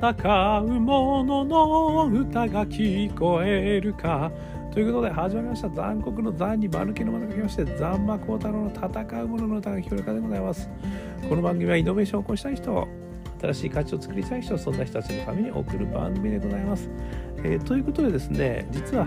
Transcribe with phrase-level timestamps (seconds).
[0.00, 4.32] 戦う者の歌が聞こえるか。
[4.72, 5.68] ということで始まりました。
[5.68, 10.70] 残酷の残に丸けのまた書きまして残魔高太郎の戦う者の歌が聞こえるかでございます。
[11.28, 12.88] この番組はイノベーションを起こしたい人
[13.42, 16.88] 新しい価値を作りたい人そんな人たちのために送る番組でございます、
[17.44, 19.06] えー、ということでですね実は、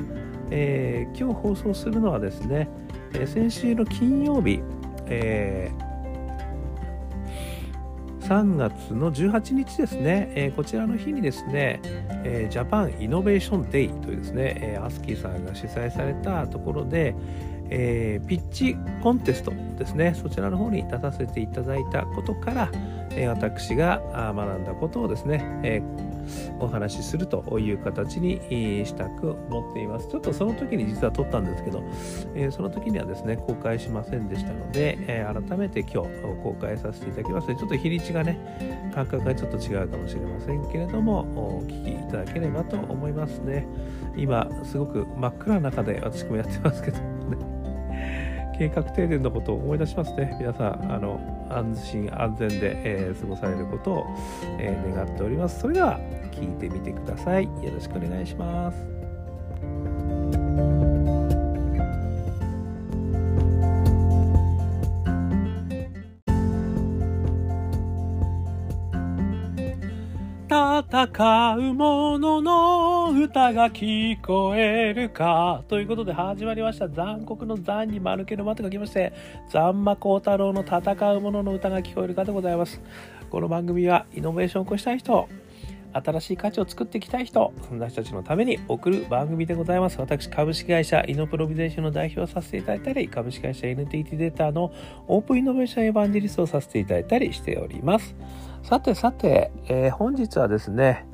[0.50, 2.68] えー、今日放送するのはですね、
[3.14, 4.61] えー、先週の金曜日、
[5.07, 5.93] えー
[8.23, 11.81] 3月の18日ですね、えー、こちらの日にですね、
[12.23, 17.14] えー、ジャパンイノベーションデイというですね、えー、アスキーさんが主催されたところで、
[17.69, 22.71] えー、ピッチコンテストですね、そちらの方に出させていただいたことから、
[23.11, 24.01] えー、私が
[24.33, 26.12] 学んだことをですね、えー
[26.59, 30.07] お話しするという形にしたく思っています。
[30.07, 31.83] ちょっとその時に実は撮ったんですけど、
[32.36, 36.09] えその時にはですね、公開しませんでしたので、え改めて今日
[36.44, 37.48] 公開させていただきます。
[37.48, 43.66] ちょっと日にちがね、感覚がちょっと違うかもしれませんけれども、お聞きいただければと思いますね。
[44.16, 47.03] 今、すごく真っ暗な中で私もやってますけどね。
[48.58, 50.36] 計画停電のことを思い出しますね。
[50.40, 54.06] 皆さん、あの安心安全で、えー、過ごされることを、
[54.60, 55.60] えー、願っております。
[55.60, 56.00] それでは、
[56.32, 57.44] 聞いてみてください。
[57.44, 59.03] よろしくお願いします。
[71.16, 75.64] 戦う者のの歌が聞こえるか。
[75.67, 76.89] ということで始まりました。
[76.89, 79.14] 残酷の残に丸けの間と書きまして、
[79.52, 82.81] 残魔高太郎の戦う者の歌が聞こえるかでございます。
[83.30, 85.30] この番組はイノベーションを起こしたい人、
[85.94, 90.02] 新しい価値を作っていきたい人、そんな人たちのために送る番組でございます。
[90.02, 94.73] 私、株式会社イノプロビゼーションの代表をさせていただいたり、株式会社 NTT データの
[95.08, 98.16] オープンイノベーションエヴァンジリストをさせていただいたりしております。
[98.64, 101.06] さてさて、えー、本日はですね、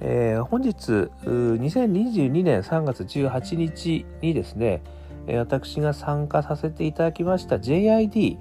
[0.00, 4.82] えー、本日、2022年3月18日にですね、
[5.28, 8.38] 私が参加させていただきました JID、ジ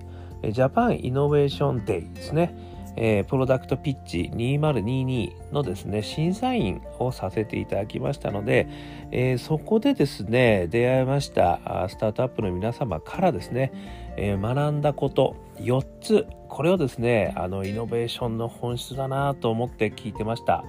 [0.62, 2.74] ャパンイノベーションデイですね。
[2.96, 8.68] えー、プロダクトピッチ2022のですね、審査員をさせていただきましたので、
[9.12, 13.72] えー、そこでですね、出会いましたスタートアップの皆様からですね、
[14.18, 20.64] え、学んだこと4つ、これをですね、あの、イノベーションの本質だなと思って聞いてました。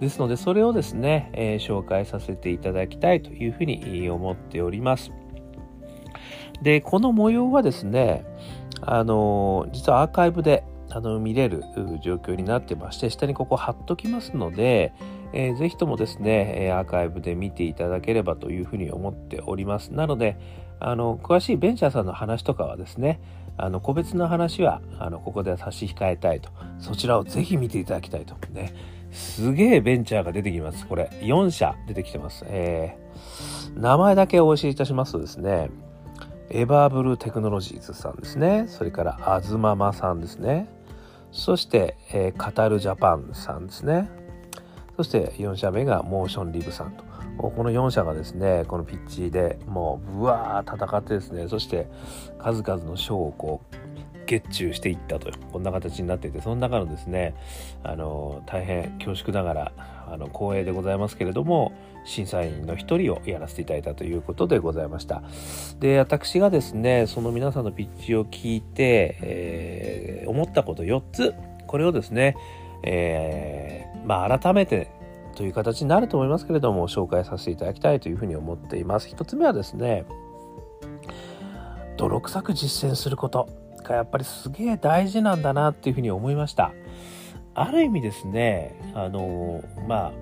[0.00, 5.10] ですので、それをですね、え紹介させていただきたいというふうに思っております。
[6.62, 8.24] で、この模様はですね、
[8.80, 11.64] あの実はアーカイブであの見れる
[12.02, 14.92] 状況になってまして、下にここ貼っときますので、
[15.32, 19.92] えー、ぜひともですね、アーカイブで見ていただければというふうに思っております。
[19.92, 20.36] なので、
[20.80, 23.20] あの、詳しいベンチャーさんの話とかはですね、
[23.56, 26.50] あの、個別の話は、あの、ここで差し控えたいと。
[26.78, 28.34] そちらをぜひ見ていただきたいと。
[28.52, 28.72] ね。
[29.10, 30.86] すげえベンチャーが出てきます。
[30.86, 32.44] これ、4社出てきてます。
[32.46, 35.70] えー、名前だけお教えいたしますとですね、
[36.50, 38.66] エバーブルーテクノロジーズさんですね。
[38.68, 40.68] それから、アズママさんですね。
[41.32, 44.08] そして、えー、カタルジャパンさんですね。
[44.98, 47.04] そして4社目がモーションリブさんと。
[47.36, 51.88] この4社がですね、このピッチでもうぶわー戦ってですね、そして
[52.40, 53.76] 数々の賞をこう、
[54.26, 57.36] 月中していったと、こんな形になっていて、その中のですね、
[57.84, 59.72] あの、大変恐縮ながら、
[60.10, 61.72] あの、光栄でございますけれども、
[62.04, 65.22] 審査員の一人をやらせていただいたということでございました。
[65.78, 71.34] で、私がですね、その皆さんのピッチを聞いて、えー、思ったこと4つ、
[71.68, 72.34] これをですね、
[72.82, 74.90] えー、まあ改めて
[75.34, 79.08] という形になると思いますけれども、紹介させていただきたいというふうに思っています。
[79.08, 80.04] 1つ目はですね、
[81.96, 83.48] 泥臭く実践すること
[83.84, 86.72] がやっぱりすげえ大事なんだなっていうふうに思いました。
[87.54, 90.12] ある意味ですね、あの、ま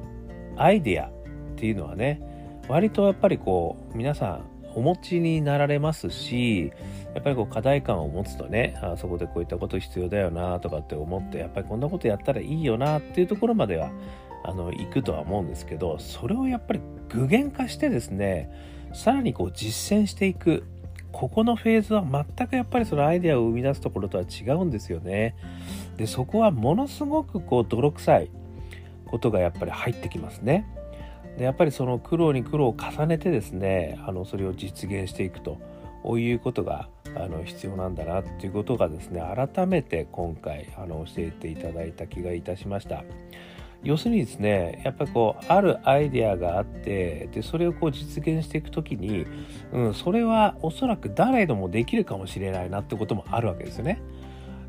[0.56, 1.10] あ、アイデアっ
[1.56, 2.20] ていうのはね
[2.68, 4.44] 割とやっぱりこう皆さん
[4.76, 6.70] お持ちになられますし
[7.14, 13.90] やっぱりこう課題感を持つとねあそこでこういったこと必要だよなとかって思ってやっぱりこんなことやったらいいよなっていうところまでは
[14.44, 18.50] あの行くとは思うんですけどそれをやっぱり具現化してですね
[18.92, 20.64] さらにこう実践していく
[21.10, 25.34] ここのフェーズは全くやっぱりそのアイデアを生み出すところとは違うんですよね。
[25.96, 28.30] でそこはものすごくこう泥臭い
[29.06, 30.66] ことがやっぱり入ってきますね。
[31.36, 35.58] でやっぱりその苦労に苦労を重ねてですねあのそれを実現していくと
[36.18, 39.22] いうことがあの必要なんだなっていうことがですね
[39.54, 43.04] 改めて今回あの教えていただいた気がいたしました。
[43.82, 49.26] 要するにですねやっぱりこうあるアイデアがあってでそれをこう実現していく時に、
[49.72, 54.00] うん、それはおそらく誰でもできるかもしれないなってこともあるわけですよね。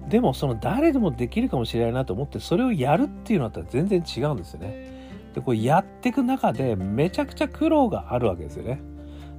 [0.09, 4.96] でもその誰でもできるかもしれないなと思ってそれをやるっていうのとは全然違うんですよね。
[5.37, 8.81] でこうやっていく中でめちゃくちゃ苦労があるわけですよね。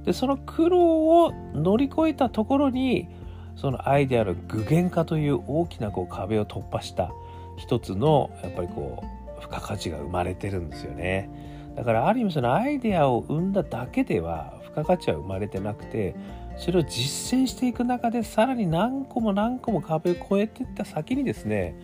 [0.05, 3.09] でその苦労を乗り越えたところに
[3.57, 7.11] そのアイデアの具現化という大きなこう壁を突破した
[7.57, 9.03] 一つのやっぱりこ
[9.37, 11.29] う付加価値が生まれてるんですよね。
[11.75, 16.15] だからある意味そのアイデアを生んだだけでは付加価値は生まれてなくて
[16.55, 21.77] それを実践していく中でさらに何個も何個も壁を越えていった先にですね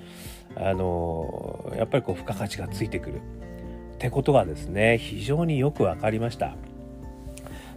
[0.55, 3.21] あのやっぱりこう付加価値がついてくる
[3.95, 6.55] ってことがですね非常によく分かりました。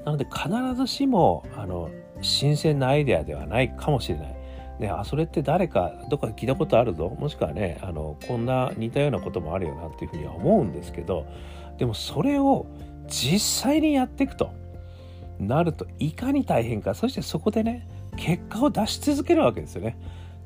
[0.05, 4.37] なので必ずしもあの新鮮なアイデアではないかもしれない。
[4.81, 7.09] ね、あそれって誰かどっか聞いたことあるぞ。
[7.19, 11.27] もしくはねあのこんな似たようなこともあるよなっていうふうには思うんですけど
[11.79, 12.67] でもそれを
[13.09, 14.53] 実際にやっていくと
[15.41, 16.95] なるといかに大変か。
[16.95, 19.97] そしてそこでね結果を出し続けるわけですよね。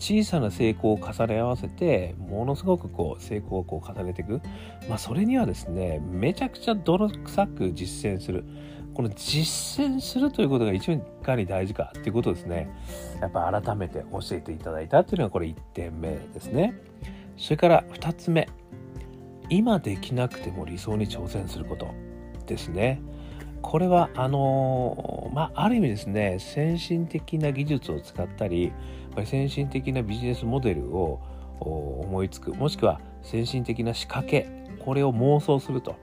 [0.03, 4.41] 小さな成功を重ね合わせてものすごくこう成功をこう重ねていく、
[4.89, 8.45] まあ、それにはですねめちゃくちゃ泥臭く実践する。
[8.95, 12.69] この実践するということが一番いかに大事かっていうことですね。
[13.21, 16.75] やっぱ改めて教えていただいたっていうのがこれ1点目ですね。
[17.39, 18.49] それから2つ目。
[19.49, 21.89] 今できなくても理想に挑戦すること
[22.47, 23.01] ですね。
[23.63, 28.73] これはあのまあある意味ですね先進的な技術を使ったり
[29.13, 31.21] ぱり先進的なビジネスモデルを
[31.61, 32.55] 思いつく。
[32.55, 34.49] もしくは先進的な仕掛け
[34.85, 35.97] これを妄想すると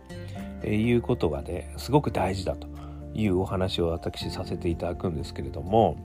[0.65, 2.67] いうことがねすごく大事だと
[3.13, 5.97] いうお話を私させていただくんですけれども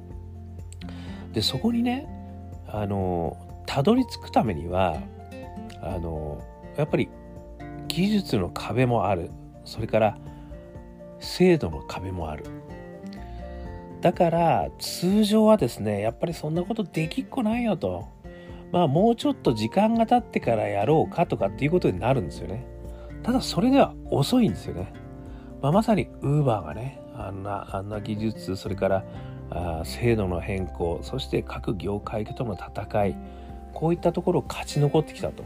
[1.32, 2.08] でそこにね
[2.66, 3.36] あの
[3.66, 4.96] たどり着くためには
[5.80, 6.42] あの
[6.76, 7.08] やっぱり
[7.86, 9.30] 技術の壁もある。
[9.64, 10.18] それから
[11.20, 12.44] 制度の壁もある。
[14.04, 18.06] だから通常はですねやっぱりそんなことできっこないよと。
[18.70, 22.66] まあもうちょっと時間が経ってからやろうかとかっていうことになるんですよね。
[23.22, 24.92] ただそれでは遅いんですよね、
[25.62, 29.04] まあ、まさにウーバーがねあんなあんな技術それから
[29.48, 33.16] あ制度の変更そして各業界との戦い
[33.72, 35.44] こういったところを勝ち残ってきたと。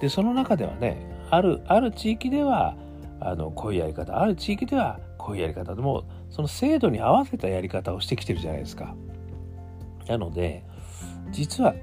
[0.00, 0.96] でその中ではね
[1.30, 2.74] あるある地域では
[3.20, 8.94] あのこういうやり方ある地域ではこういうやり方でもその制度に合わせたやり方をしてきてるじゃないですか。
[10.06, 10.64] なので
[11.30, 11.74] 実は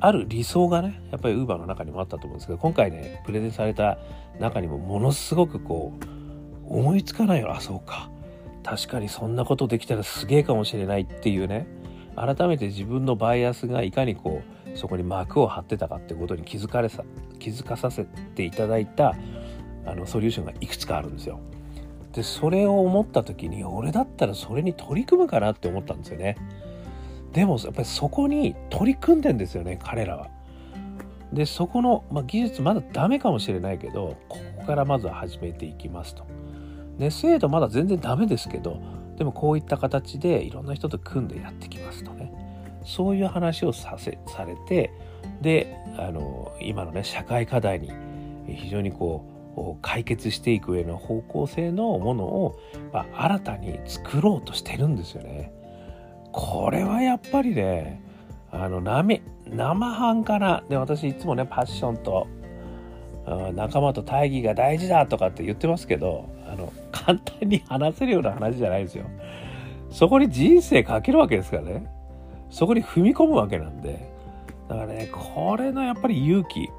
[0.00, 3.98] ある理想がねやっぱり Uber の中にもあったと思うんですけど今回ねプレゼンされた
[4.38, 8.10] 中にもものすごくこう思いつかないよあそうか
[8.62, 11.66] 確かにそんなことできたらすげえかもしれないっていうね
[12.16, 14.42] 改めて自分のバイアスがいかにこ
[14.74, 17.04] うそこに幕を張ってたかってことに気づかれさ
[17.38, 19.14] 気づかさせていただいた
[19.86, 21.40] あのソリューションがいくつかあるんですよ。
[22.12, 26.36] でそれを思った時に俺だったらそれに取り組むかなって思ったんですよね。
[27.32, 30.28] でもやっぱりそこに取り組んでんですよね彼らは。
[31.32, 36.24] でそこの、まあ、技術まだダメかもしれないけどここからまずは始めていきますと。
[36.98, 38.80] ね精度まだ全然ダメですけど
[39.16, 42.32] でもこういった形でいろんな人と組んでやってきますとね
[42.84, 44.92] そういう話をさせされて
[45.40, 47.92] であの今のね社会課題に
[48.48, 49.39] 非常にこう
[49.82, 52.58] 解決していく上の方向性のものを、
[52.92, 55.52] まあ、新たに作ろうとしてるんですよね。
[56.32, 58.02] これはやっぱりね
[58.52, 62.26] あの生生半可なで私いつもねパッションと
[63.54, 69.04] 仲間と大義が大事だとかって言ってますけどあの簡単に話せるような話じゃないですよ。
[69.90, 71.86] そこに人生かけるわけですからね
[72.48, 74.08] そこに踏み込むわけなんで
[74.68, 76.70] だからねこれのやっぱり勇気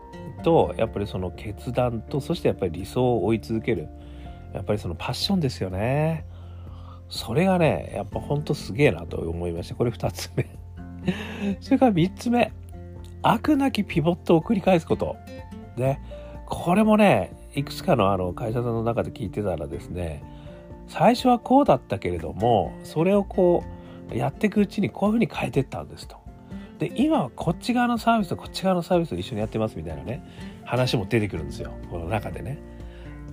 [0.42, 3.88] とやっぱりその決断とそしてやっぱり理想を追い続ける。
[4.54, 6.26] やっぱりそのパッションですよね。
[7.10, 9.76] それがねやっぱほんとすげえなと思いました。
[9.76, 10.48] これ2つ目。
[11.62, 12.52] それから3つ目。
[13.24, 15.16] 悪なきピボットを繰り返すこと。
[15.78, 16.02] ね。
[16.52, 20.22] これもねいくつかのあの会社さんの中で聞いてたらですね
[20.88, 23.64] 最初はこうだったけれどもそれをこ
[24.12, 26.21] うやっていくうちにこういうふうに変えてったんですと。
[26.82, 30.26] で今はこっち側のサービスとこっち側のサービスを一緒にやってますみたいなね
[30.66, 31.72] 話も出てくるんですよ。
[31.92, 32.58] この中でね。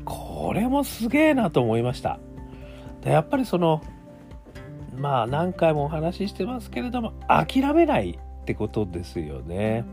[0.04, 2.20] これもすげえなと思いました。
[3.02, 3.82] でやっぱりその
[4.98, 9.86] まあ何回もお話ししてますけれども諦めないってことですよね。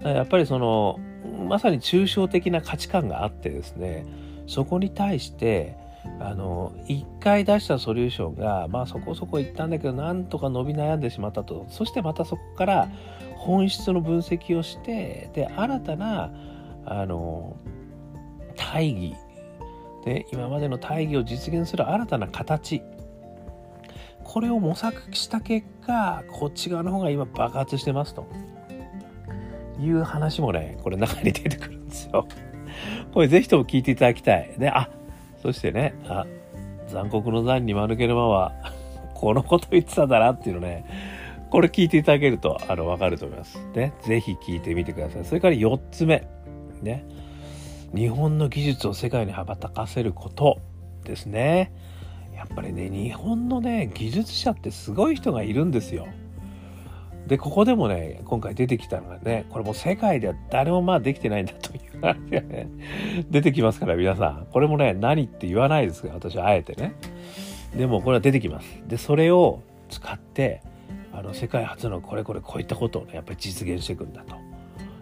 [0.00, 0.98] やっぱりその
[1.46, 4.06] まさに抽象的な価値観があってですね
[4.46, 5.76] そこに対して
[6.20, 11.66] あの1回出したソリューションがまあそこそこいったんだけどなんとか伸び悩んでしまったと。
[11.68, 12.88] そしてまたそこから
[13.36, 16.32] 本質の分析をしてで新たな
[16.84, 17.56] あの
[18.56, 19.14] 大義。
[20.04, 22.82] で今までの大義を実現する新たな形。
[24.24, 28.26] これを模索した結果こっち側の方が今爆発してますと。
[29.78, 32.26] いう話もねこれ中に出てくるんですよ。
[33.12, 34.54] これぜひとも聞いていただきたい。
[34.58, 34.90] であ
[35.42, 36.26] そしてねあ
[36.88, 38.52] 残酷の残に間抜け沼は
[39.14, 40.84] このこと言ってたんだなっていうのね
[41.50, 43.64] これ聞いていただけるとあの分かると思います。
[43.74, 45.24] ねぜひ聞いてみてください。
[45.24, 46.26] それから4つ目。
[46.82, 47.04] ね。
[47.94, 50.58] 日本の技術を世界に羽ばたかせること
[51.04, 51.72] ですね。
[52.34, 56.08] やっぱりね日本のね技術者ってすごい人がいるんですよ。
[57.26, 62.68] でここでもね今回出てきたのがねこれも世界では誰もまあできてないんだという話がね
[63.30, 64.46] 出てきますから皆さん。
[64.52, 66.94] これもね何って言わないですが私はあえてね。
[67.76, 68.82] でもこれは出てきます。
[68.86, 70.62] でそれを使って
[71.12, 74.34] あの世界初のこれこれこういったことをねやっぱり実現していくんだと。
[74.34, 74.44] だか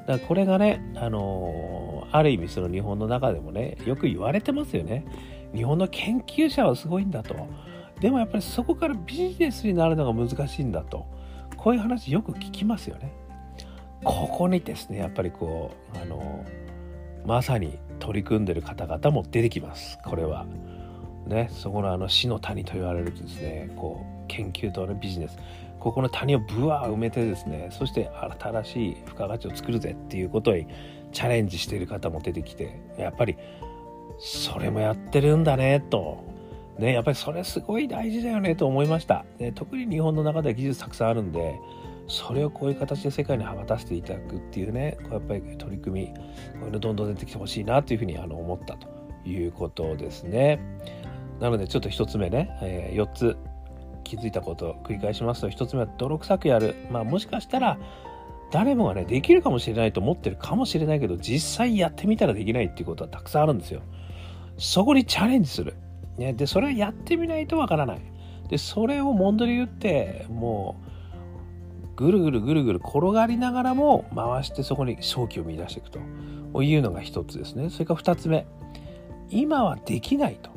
[0.06, 5.04] らこれがねあのー、ある意味その日本の中でもねよく言われてますよね。
[5.54, 7.34] 日本の研究者はすごいんだと。
[8.00, 11.06] でもやっぱりそこからビジネスになるのが難しいんだと。
[11.64, 13.10] こういう話よく聞きますよね。
[14.04, 16.44] ここにですねやっぱりこうあの
[17.24, 20.44] まさに取り組んでる方々も出てきますこれは。
[21.26, 25.38] ね、そこのあの死の谷と言われるですねこう研究とのビジネス
[25.80, 30.66] ここの谷をぶわー埋めてですねそして新しい付加価値を作るぜっていうことに
[31.12, 33.38] チャレンジしている方も出てきてやっぱり
[34.18, 36.22] それもやってるんだねと
[36.78, 39.24] ね、やっぱりそれすごい大事だよねと思いました。
[39.38, 41.58] で特に日本の中では技術たくさんあるんで、
[42.08, 46.14] それをこういう形で世界に羽ばたせていただくっていうね、こうやっぱり取り組み、こ
[46.62, 48.88] ういうのどんどん出てきてほしいなというふうにあの思ったと
[49.28, 50.60] いうことですね。
[51.40, 53.36] なのでちょっと1つ目ね、えー、4つ
[54.04, 56.74] 気づいたことを繰り返しますと、1つ目は泥臭くやる。
[56.90, 57.78] まあもしかしたら、
[58.50, 63.80] 誰もがね、できるかもしれないと思ってるかもしれないけど、実際やってみたらできないっていうことはたくさんあるんですよ。
[64.58, 65.74] そこにチャレンジする。
[66.18, 68.00] ね、でそれはやってみないとわからない。
[68.48, 70.76] でそれをモンドリ言っても
[71.82, 76.00] うぐるぐるぐるぐる転がりながらも回してそこに勝機を見出していくと。
[76.62, 77.68] いうのが一つですね。
[77.68, 78.46] それから二つ目。
[79.28, 80.50] 今はできないと。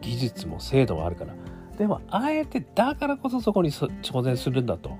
[0.00, 1.34] 技術も精度もあるから。
[1.76, 4.96] でもあえてだからこそそこに挑戦するんだと。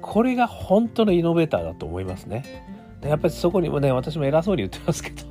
[0.00, 2.64] これが本当のイノベーターだと思いますね。
[3.00, 5.24] でやっぱりそこにもね私も偉そうに言ってますけど。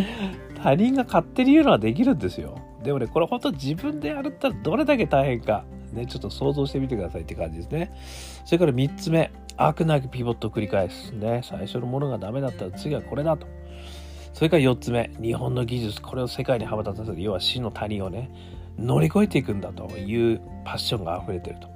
[0.62, 2.58] 他人が勝手に言うのはできるんですよ。
[2.84, 7.92] でもね、これ本当自分でやるったらどれだけ大変か、ね、ちょっと想像してみてくださいって感じですね。
[8.44, 11.12] それから3つ目、悪なきピボットを繰り返す。
[11.12, 13.46] ね、最初のものがダメだったら次はこれだと。
[14.34, 18.30] それから4つ目、日本の技術、これを世界に羽ばたさせる、要は死の谷をね、
[18.78, 21.68] 乗り越えていくんだというパッションが溢れてると。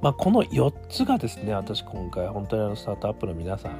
[0.00, 3.72] まあ、この4つがですね、私今回本当にあのスタートアップの皆さん、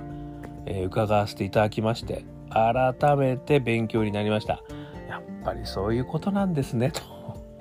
[0.66, 4.62] えー、伺わせていただきまして、改めて勉強になりました。
[5.46, 7.00] ぱりそういうことなんですねと。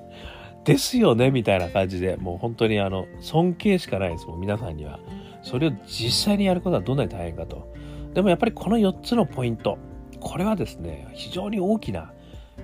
[0.64, 4.98] ですよねみたいな感じでもう本当にあの尊敬しかないですもん皆さんには。
[5.42, 7.72] それを実際にやることはどんなに大変かと。
[8.14, 9.78] でもやっぱりこの4つのポイント
[10.18, 12.12] これはですね非常に大きな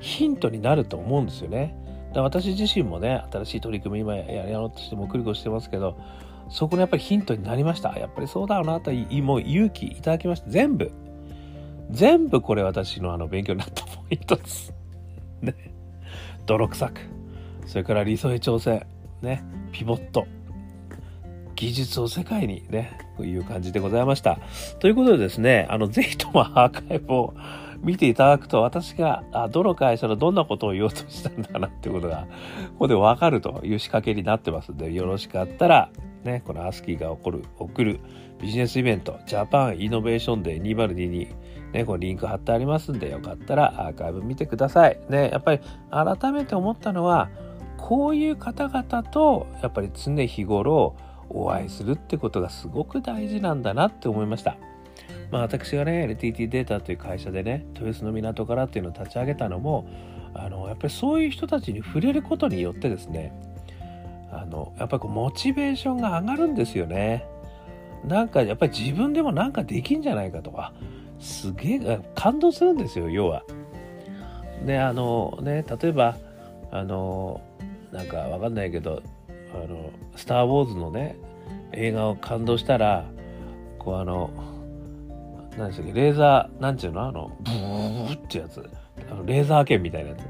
[0.01, 1.77] ヒントになると思うんですよね。
[2.13, 5.97] だ私自身もね新しい取り組み今やろうとしてもくりこしてますけど
[6.49, 7.97] そこのやっぱりヒントになりました。
[7.97, 10.51] やっぱりそうだろうなともう勇気いただきました。
[10.51, 10.91] 全部。
[11.93, 14.82] 全部これ私のあの勉強になったポイントです。
[15.43, 15.55] ね、
[16.47, 17.01] 泥臭く、
[17.67, 18.87] それから理想へ調整、
[19.21, 20.27] ね、ピボット、
[21.55, 24.39] 技術を世界にね、という感じでございました。
[24.81, 27.35] ということでですね、あの、ぜひともアーカイブを
[27.83, 32.27] 見ていただくと、私が、あどの会社のどんなことを言おうとしたんだなってことが、
[32.73, 35.91] ここでわかるという仕掛けになってますんで、よろしかったら、
[36.25, 38.01] ね、このアスキーが起こる、送る
[38.41, 41.29] ビジネスイベント、ジャパンイノベーションデー2022、
[41.73, 44.99] ね、こリンク貼ってありますんで、よかったらアーカイブ見てください。
[45.09, 45.61] ね、やっぱり
[45.91, 47.31] 改めて思ったのは、
[47.79, 50.95] こういう方々と、やっぱり常日頃
[51.29, 54.57] お会いするってことがすごく大事なんだなって思いました。
[55.31, 59.87] まあ私がね、LTT データという会社でね、豊洲の港からっていうのを立ち上げたのも、
[60.35, 63.33] あの、やっぱりそういう人たちに触れることによってですね、
[64.31, 67.27] あの、やっぱりモチベーションが上がるんですよね。
[68.05, 70.73] なんかやっぱり自分でもなんかできんじゃないかとか、
[71.23, 73.45] すげえ感動するんですよ要は。
[74.67, 76.17] であのね例えば
[76.71, 77.41] あの
[77.93, 79.03] なんかわかんないけど
[79.55, 81.17] 「あのスター・ウォーズ」のね
[81.73, 83.07] 映画を感動したら
[83.79, 84.31] こうあの
[85.57, 88.69] 何でしたっけレーザーなんちゅうのあのブーってやつ。
[89.11, 90.21] あのレーザー剣みたいなやつ。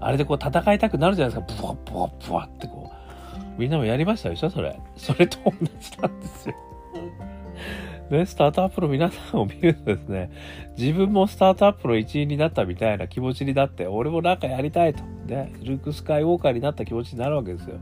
[0.00, 1.62] あれでこう戦いたくなるじゃないですか。
[1.62, 3.60] ブワブワブワってこう。
[3.60, 4.78] みんなもやりましたでしょそれ。
[4.96, 6.54] それと同じなんですよ。
[8.10, 10.30] ね、スタートアップの皆さんを見るとですね、
[10.76, 15.02] 自分もスタートアップの一員になったみたいな気持ちになって、俺もなんかやりたいと。
[15.26, 17.78] ね、ルーク・スカイウォーカーになった気持ちになるわけですよ。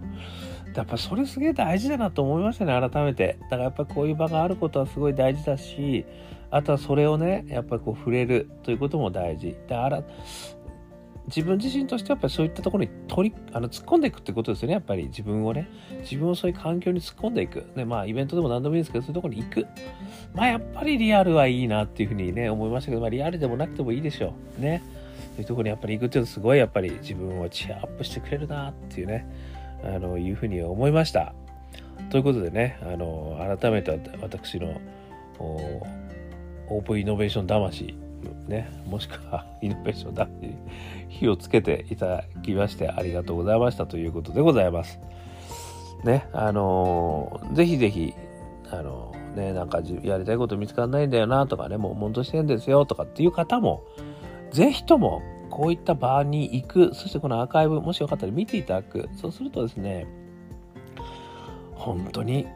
[0.78, 6.04] やっぱそれすげえ大事だなと思いましたね改めてだからやっぱこういう場があることはすごい大事だし
[6.50, 10.04] あとはそれをねやっぱりこう触れるということも大事であら
[11.28, 14.74] 自分自身としてやっぱりそういったところに取りあの突っ込んでいくってことですよね。
[14.74, 15.68] やっぱり自分をね。
[16.00, 19.66] 自分をそういう環境に突っ込んでいく、ね、まあイベントでも何でもいいですけどそういうところに行く。
[20.34, 24.62] まあやっぱりリアルはいいなっていうふうにね思いましたけど、まあ、リアルでもなくてもいいでしょう。
[24.62, 24.82] ね。
[25.34, 29.26] そういうところにやっぱり行くっていうのはすごいやっぱり自分をチアアップしてくれるなっていうね。
[29.84, 31.34] あのいうふうに思いました。
[32.10, 34.80] ということでねあの改めて私の
[35.38, 37.94] オープンイノベーション魂
[38.46, 40.56] ね、もしくはイノベーションだに
[41.08, 44.98] 火をつけていただきましてありがとうございましたということでございます。
[46.04, 48.14] ね、あのー、ぜひぜひ、
[48.70, 53.82] あのー、ね、なんかやりたいこと見つかんないんだよなとかね、もう悶としてんですよとかっていう方も、
[54.50, 59.08] ぜひともこういった場に行く、そしてこのアーカイブ、もしよかったら見ていただく。
[59.16, 60.06] そうするとですね、
[61.74, 62.46] 本当に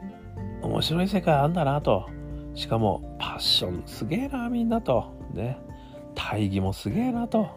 [0.62, 2.08] 面白い世界あんだなと。
[2.54, 5.21] しかもパッションすげえな、みんなと。
[5.32, 5.58] ね。
[6.14, 7.48] 大義もすげえなと。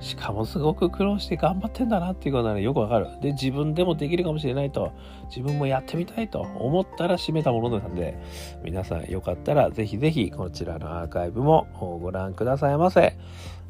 [0.00, 3.06] しかもすごく苦労して頑張ってんだなっていうことがね、よくわかる。
[3.20, 4.92] で、自分でもできるかもしれないと、
[5.28, 8.18] 自分もやってみたいと思ったらしめたものなんで、
[8.64, 11.68] 皆さんよかったらぜひぜひこちらのアーカイブも
[12.02, 13.16] ご覧くださいませ。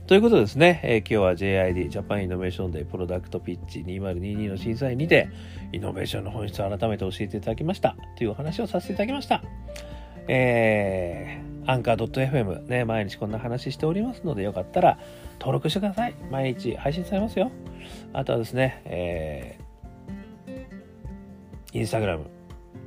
[0.07, 5.29] ということですね、えー、今日は JID ジャパンイノベーションデイプロダクトピッチ2022の審査員にて
[5.73, 9.43] イノベーションの本質を改めて教えていただきましたというお話をさせていただきました。
[10.29, 14.99] えー、アンカー .fm ね、毎日こんな話しておりますので、よかったら
[15.39, 16.15] 登録してください。
[16.31, 17.51] 毎日配信されますよ。
[18.13, 22.27] あとはですね、えー、インスタグラム、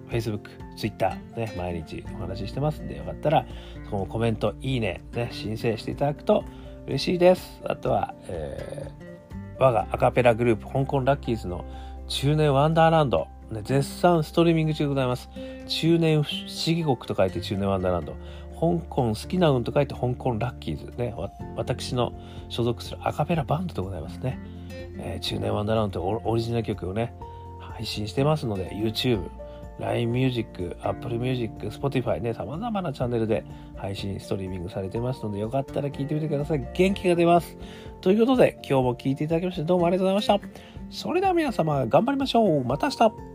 [0.09, 3.45] Facebook、Twitter、ね、毎日お話ししてますんで、よかったら、
[3.85, 6.43] そこもコメント、いいね、ね、申請していただくと
[6.87, 7.61] 嬉しいです。
[7.65, 11.65] あとは、えー、我がアカペラグループ、香港ラッキーズの
[12.07, 15.29] 中年ワンダーランド、ね、絶賛ストリーミング中でございます。
[15.67, 18.15] 中年不思議国と書いて中年ワンダーランド。
[18.59, 20.97] 香港好きな運と書いて香港ラッキーズ。
[20.97, 21.13] ね、
[21.55, 22.13] 私の
[22.49, 24.39] 所属するアカペラバンドでございますね。
[24.97, 27.13] えー、中年ワンダーランドオリジナル曲をね、
[27.59, 29.29] 配信してますので、YouTube、
[29.79, 33.43] LINE Music、Apple Music、Spotify ね、様々なチャンネルで
[33.75, 36.67] 配信、ストリーミングされてますので、よかったら聞いてみてください。
[36.73, 37.57] 元気が出ます。
[38.01, 40.65] ということで、今日も聞いていただきまして、どうもありがとうございました。
[40.89, 42.63] それでは皆様、頑張りましょう。
[42.63, 43.34] また明日